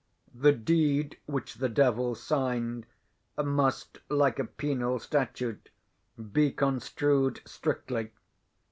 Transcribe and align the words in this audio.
The 0.33 0.51
deed 0.51 1.19
which 1.27 1.57
the 1.57 1.69
devil 1.69 2.15
signed, 2.15 2.87
must, 3.37 3.99
like 4.09 4.39
a 4.39 4.45
penal 4.45 4.97
statute, 4.97 5.69
be 6.31 6.51
construed 6.51 7.41
strictly. 7.45 8.09